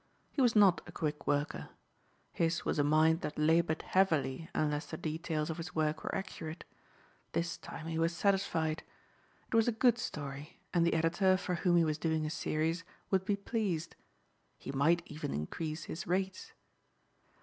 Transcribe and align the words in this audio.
He 0.31 0.41
was 0.41 0.55
not 0.55 0.81
a 0.87 0.91
quick 0.91 1.27
worker. 1.27 1.69
His 2.31 2.65
was 2.65 2.79
a 2.79 2.83
mind 2.83 3.21
that 3.21 3.37
labored 3.37 3.83
heavily 3.83 4.49
unless 4.55 4.87
the 4.87 4.97
details 4.97 5.51
of 5.51 5.57
his 5.57 5.75
work 5.75 6.03
were 6.03 6.15
accurate. 6.15 6.63
This 7.33 7.55
time 7.55 7.85
he 7.85 7.99
was 7.99 8.11
satisfied. 8.15 8.81
It 9.49 9.53
was 9.53 9.67
a 9.67 9.71
good 9.71 9.99
story 9.99 10.59
and 10.73 10.83
the 10.87 10.95
editor 10.95 11.37
for 11.37 11.53
whom 11.53 11.77
he 11.77 11.83
was 11.85 11.99
doing 11.99 12.25
a 12.25 12.31
series 12.31 12.83
would 13.11 13.25
be 13.25 13.35
pleased. 13.35 13.95
He 14.57 14.71
might 14.71 15.03
even 15.05 15.35
increase 15.35 15.83
his 15.83 16.07
rates. 16.07 16.53